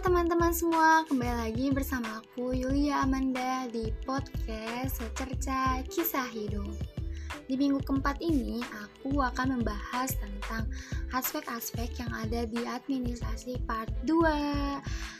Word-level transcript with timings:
teman-teman 0.00 0.48
semua, 0.48 1.04
kembali 1.12 1.52
lagi 1.52 1.66
bersama 1.76 2.24
aku 2.24 2.56
Yulia 2.56 3.04
Amanda 3.04 3.68
di 3.68 3.92
podcast 4.08 4.96
Secerca 4.96 5.84
Kisah 5.92 6.24
Hidup. 6.24 6.72
Di 7.44 7.52
minggu 7.60 7.84
keempat 7.84 8.16
ini, 8.24 8.64
aku 8.80 9.20
akan 9.20 9.60
membahas 9.60 10.16
tentang 10.16 10.64
aspek-aspek 11.12 12.00
yang 12.00 12.08
ada 12.16 12.48
di 12.48 12.64
administrasi 12.64 13.60
part 13.68 13.92
2. 14.08 15.19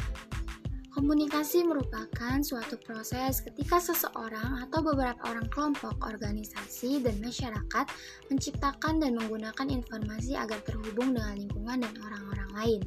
Komunikasi 0.91 1.63
merupakan 1.63 2.43
suatu 2.43 2.75
proses 2.83 3.39
ketika 3.47 3.79
seseorang 3.79 4.59
atau 4.67 4.83
beberapa 4.83 5.23
orang 5.31 5.47
kelompok, 5.47 5.95
organisasi, 6.03 6.99
dan 6.99 7.15
masyarakat 7.23 7.87
menciptakan 8.27 8.99
dan 8.99 9.15
menggunakan 9.15 9.71
informasi 9.71 10.35
agar 10.35 10.59
terhubung 10.67 11.15
dengan 11.15 11.39
lingkungan 11.39 11.87
dan 11.87 11.95
orang-orang 12.03 12.51
lain. 12.59 12.83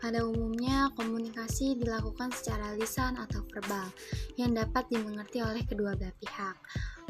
Pada 0.00 0.24
umumnya, 0.24 0.88
komunikasi 0.96 1.76
dilakukan 1.76 2.32
secara 2.32 2.72
lisan 2.80 3.20
atau 3.20 3.44
verbal 3.52 3.92
yang 4.40 4.56
dapat 4.56 4.88
dimengerti 4.88 5.44
oleh 5.44 5.68
kedua 5.68 5.92
belah 6.00 6.16
pihak. 6.16 6.56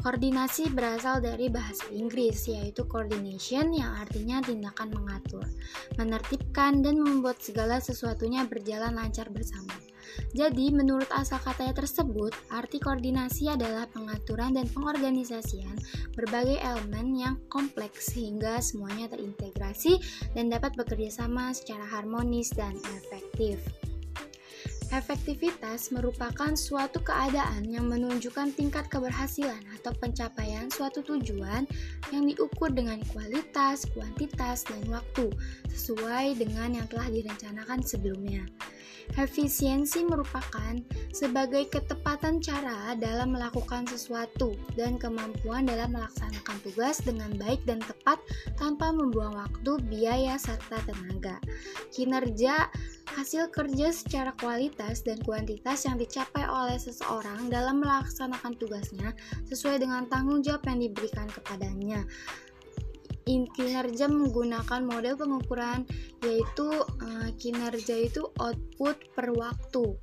Koordinasi 0.03 0.67
berasal 0.75 1.23
dari 1.23 1.47
bahasa 1.47 1.87
Inggris, 1.95 2.43
yaitu 2.51 2.83
coordination 2.91 3.71
yang 3.71 3.95
artinya 4.03 4.43
tindakan 4.43 4.91
mengatur, 4.99 5.47
menertibkan, 5.95 6.83
dan 6.83 6.99
membuat 6.99 7.39
segala 7.39 7.79
sesuatunya 7.79 8.43
berjalan 8.43 8.99
lancar 8.99 9.31
bersama. 9.31 9.84
Jadi, 10.33 10.71
menurut 10.71 11.07
asal 11.13 11.39
katanya 11.41 11.77
tersebut, 11.77 12.31
arti 12.51 12.77
koordinasi 12.81 13.51
adalah 13.51 13.87
pengaturan 13.91 14.55
dan 14.55 14.67
pengorganisasian 14.71 15.75
berbagai 16.15 16.59
elemen 16.59 17.15
yang 17.15 17.35
kompleks 17.51 18.15
sehingga 18.15 18.59
semuanya 18.59 19.11
terintegrasi 19.11 19.99
dan 20.33 20.51
dapat 20.51 20.75
bekerja 20.75 21.23
sama 21.25 21.51
secara 21.51 21.83
harmonis 21.87 22.51
dan 22.53 22.75
efektif. 22.97 23.59
Efektivitas 24.93 25.89
merupakan 25.89 26.53
suatu 26.53 27.01
keadaan 27.01 27.65
yang 27.65 27.89
menunjukkan 27.89 28.53
tingkat 28.53 28.85
keberhasilan 28.85 29.59
atau 29.81 29.89
pencapaian 29.97 30.69
suatu 30.69 31.01
tujuan 31.01 31.65
yang 32.13 32.23
diukur 32.29 32.69
dengan 32.69 33.01
kualitas, 33.09 33.89
kuantitas, 33.97 34.61
dan 34.63 34.85
waktu 34.85 35.33
sesuai 35.73 36.37
dengan 36.37 36.77
yang 36.77 36.87
telah 36.87 37.09
direncanakan 37.09 37.81
sebelumnya. 37.81 38.45
Efisiensi 39.15 40.03
merupakan 40.03 40.75
sebagai 41.15 41.71
ketepatan 41.71 42.43
cara 42.43 42.97
dalam 42.99 43.31
melakukan 43.31 43.87
sesuatu 43.87 44.51
dan 44.75 44.99
kemampuan 44.99 45.63
dalam 45.63 45.95
melaksanakan 45.95 46.57
tugas 46.65 46.99
dengan 46.99 47.31
baik 47.39 47.63
dan 47.63 47.79
tepat 47.79 48.19
tanpa 48.59 48.91
membuang 48.91 49.39
waktu, 49.39 49.79
biaya, 49.87 50.35
serta 50.35 50.83
tenaga. 50.83 51.39
Kinerja 51.95 52.67
hasil 53.15 53.53
kerja 53.53 53.93
secara 53.95 54.35
kualitas 54.35 55.05
dan 55.05 55.21
kuantitas 55.23 55.87
yang 55.87 55.95
dicapai 55.95 56.43
oleh 56.43 56.75
seseorang 56.75 57.47
dalam 57.47 57.79
melaksanakan 57.79 58.57
tugasnya 58.59 59.15
sesuai 59.47 59.79
dengan 59.79 60.09
tanggung 60.11 60.43
jawab 60.43 60.65
yang 60.67 60.83
diberikan 60.91 61.29
kepadanya 61.31 62.03
kinerja 63.25 64.05
menggunakan 64.05 64.81
model 64.85 65.17
pengukuran 65.17 65.83
yaitu 66.21 66.69
uh, 66.85 67.29
kinerja 67.41 68.05
itu 68.05 68.29
output 68.37 68.95
per 69.17 69.33
waktu. 69.33 69.97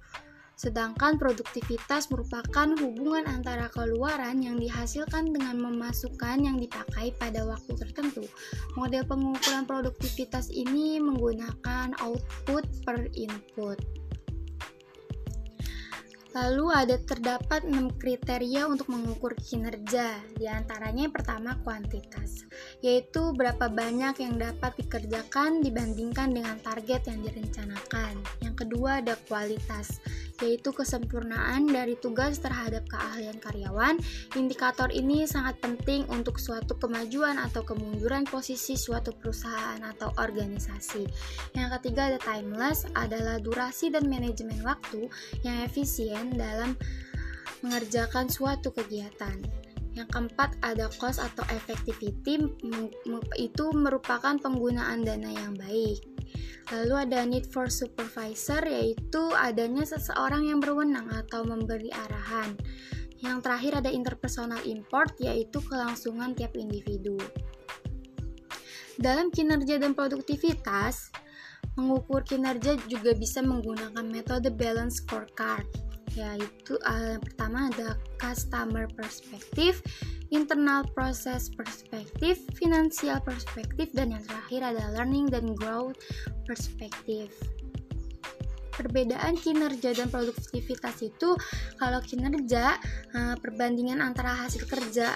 Sedangkan 0.63 1.19
produktivitas 1.19 2.07
merupakan 2.15 2.71
hubungan 2.79 3.27
antara 3.27 3.67
keluaran 3.67 4.47
yang 4.47 4.63
dihasilkan 4.63 5.35
dengan 5.35 5.59
memasukkan 5.59 6.39
yang 6.39 6.55
dipakai 6.55 7.11
pada 7.19 7.43
waktu 7.43 7.75
tertentu. 7.75 8.23
Model 8.79 9.03
pengukuran 9.03 9.67
produktivitas 9.67 10.55
ini 10.55 11.03
menggunakan 11.03 11.99
output 11.99 12.63
per 12.87 13.11
input. 13.11 14.02
Lalu 16.33 16.67
ada 16.73 16.97
terdapat 16.97 17.69
6 17.69 18.01
kriteria 18.01 18.65
untuk 18.65 18.89
mengukur 18.89 19.37
kinerja. 19.37 20.17
Di 20.33 20.49
antaranya 20.49 21.05
yang 21.05 21.13
pertama 21.13 21.61
kuantitas, 21.61 22.49
yaitu 22.81 23.37
berapa 23.37 23.69
banyak 23.69 24.17
yang 24.17 24.41
dapat 24.41 24.73
dikerjakan 24.81 25.61
dibandingkan 25.61 26.33
dengan 26.33 26.57
target 26.65 27.05
yang 27.13 27.21
direncanakan. 27.21 28.17
Yang 28.41 28.55
kedua 28.65 29.05
ada 29.05 29.21
kualitas, 29.29 30.01
yaitu 30.41 30.73
kesempurnaan 30.73 31.69
dari 31.69 31.99
tugas 32.01 32.41
terhadap 32.41 32.89
keahlian 32.89 33.37
karyawan. 33.43 34.01
Indikator 34.39 34.89
ini 34.89 35.29
sangat 35.29 35.61
penting 35.61 36.09
untuk 36.09 36.41
suatu 36.41 36.79
kemajuan 36.81 37.37
atau 37.37 37.67
kemunduran 37.67 38.25
posisi 38.25 38.79
suatu 38.79 39.13
perusahaan 39.13 39.81
atau 39.83 40.15
organisasi. 40.17 41.05
Yang 41.53 41.69
ketiga 41.79 42.15
ada 42.15 42.19
timeless, 42.23 42.89
adalah 42.97 43.39
durasi 43.43 43.91
dan 43.91 44.07
manajemen 44.07 44.61
waktu 44.63 45.11
yang 45.43 45.65
efisien 45.67 46.35
dalam 46.37 46.77
mengerjakan 47.63 48.29
suatu 48.29 48.75
kegiatan. 48.75 49.39
Yang 49.93 50.09
keempat 50.09 50.57
ada 50.65 50.89
cost 50.97 51.21
atau 51.21 51.45
effectivity 51.53 52.41
itu 53.37 53.65
merupakan 53.77 54.35
penggunaan 54.41 55.05
dana 55.05 55.29
yang 55.29 55.53
baik. 55.53 56.12
Lalu 56.73 56.95
ada 56.97 57.29
need 57.29 57.45
for 57.53 57.69
supervisor 57.69 58.65
yaitu 58.65 59.23
adanya 59.37 59.85
seseorang 59.85 60.49
yang 60.49 60.59
berwenang 60.59 61.05
atau 61.13 61.45
memberi 61.45 61.93
arahan. 61.93 62.57
Yang 63.21 63.45
terakhir 63.45 63.73
ada 63.85 63.91
interpersonal 63.93 64.65
import 64.65 65.13
yaitu 65.21 65.61
kelangsungan 65.69 66.33
tiap 66.33 66.57
individu. 66.57 67.21
Dalam 68.97 69.29
kinerja 69.29 69.77
dan 69.77 69.93
produktivitas, 69.93 71.13
mengukur 71.77 72.25
kinerja 72.25 72.81
juga 72.89 73.13
bisa 73.13 73.45
menggunakan 73.45 74.05
metode 74.09 74.49
balance 74.53 75.05
scorecard 75.05 75.92
yaitu 76.15 76.77
uh, 76.85 77.17
pertama 77.21 77.73
ada 77.73 77.97
customer 78.21 78.89
perspective, 78.93 79.81
internal 80.33 80.85
process 80.93 81.49
perspective, 81.53 82.39
financial 82.57 83.19
perspective, 83.25 83.89
dan 83.97 84.15
yang 84.15 84.25
terakhir 84.25 84.61
ada 84.63 84.85
learning 84.97 85.29
dan 85.33 85.53
growth 85.57 85.99
perspective. 86.45 87.33
Perbedaan 88.73 89.37
kinerja 89.37 89.93
dan 89.93 90.09
produktivitas 90.09 91.05
itu 91.05 91.37
kalau 91.77 92.01
kinerja 92.01 92.81
uh, 93.13 93.37
perbandingan 93.37 94.01
antara 94.01 94.33
hasil 94.33 94.65
kerja 94.65 95.13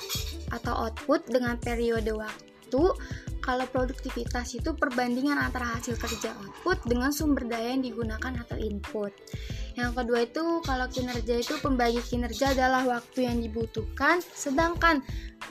atau 0.53 0.87
output 0.87 1.25
dengan 1.33 1.57
periode 1.57 2.13
waktu 2.13 2.85
kalau 3.47 3.63
produktivitas 3.71 4.59
itu 4.59 4.75
perbandingan 4.75 5.39
antara 5.39 5.79
hasil 5.79 5.95
kerja 5.95 6.35
output 6.43 6.83
dengan 6.91 7.15
sumber 7.15 7.47
daya 7.47 7.79
yang 7.79 7.87
digunakan 7.87 8.35
atau 8.43 8.59
input. 8.59 9.15
Yang 9.79 9.93
kedua 10.03 10.19
itu 10.25 10.45
kalau 10.65 10.89
kinerja 10.91 11.35
itu 11.37 11.55
pembagi 11.63 12.03
kinerja 12.03 12.57
adalah 12.57 12.83
waktu 12.89 13.29
yang 13.29 13.39
dibutuhkan, 13.39 14.19
sedangkan 14.19 15.05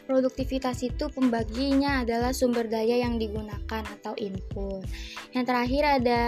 produktivitas 0.09 0.81
itu 0.81 1.07
pembaginya 1.13 2.01
adalah 2.01 2.35
sumber 2.35 2.67
daya 2.67 3.05
yang 3.05 3.16
digunakan 3.16 3.85
atau 3.85 4.17
input. 4.17 4.84
Yang 5.31 5.45
terakhir 5.45 5.84
ada 6.01 6.22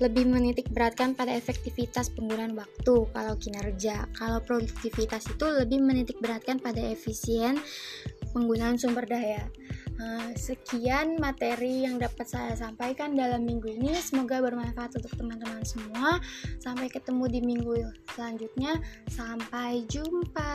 lebih 0.00 0.24
menitik 0.24 0.72
beratkan 0.72 1.12
pada 1.12 1.36
efektivitas 1.36 2.10
penggunaan 2.16 2.56
waktu 2.56 2.94
kalau 3.12 3.34
kinerja. 3.38 4.08
Kalau 4.16 4.40
produktivitas 4.42 5.28
itu 5.28 5.46
lebih 5.46 5.84
menitik 5.84 6.18
beratkan 6.18 6.58
pada 6.58 6.80
efisien 6.80 7.60
penggunaan 8.32 8.80
sumber 8.80 9.06
daya. 9.06 9.46
Eh, 9.94 10.30
sekian 10.34 11.22
materi 11.22 11.86
yang 11.86 12.02
dapat 12.02 12.26
saya 12.26 12.58
sampaikan 12.58 13.14
dalam 13.14 13.46
minggu 13.46 13.78
ini. 13.78 13.94
Semoga 14.02 14.42
bermanfaat 14.42 14.98
untuk 14.98 15.14
teman-teman 15.14 15.62
semua. 15.62 16.18
Sampai 16.58 16.90
ketemu 16.90 17.24
di 17.30 17.40
minggu 17.40 17.74
selanjutnya. 18.10 18.82
Sampai 19.06 19.86
jumpa. 19.86 20.52